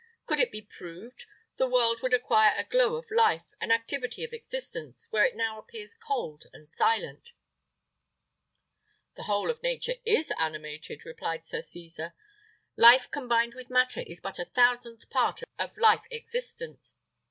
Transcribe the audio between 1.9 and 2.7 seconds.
would acquire a